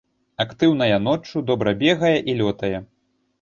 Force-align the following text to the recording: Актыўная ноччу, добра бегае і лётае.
Актыўная 0.45 0.97
ноччу, 1.07 1.43
добра 1.51 1.75
бегае 1.85 2.15
і 2.35 2.37
лётае. 2.41 2.73